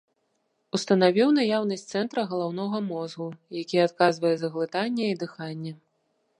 [0.77, 3.29] Устанавіў наяўнасць цэнтра галаўнога мозгу,
[3.61, 5.71] які адказвае за глытанне і дыханне.